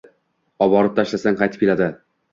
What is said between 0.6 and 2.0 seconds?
-Oborib tashlasang, qaytib keladi!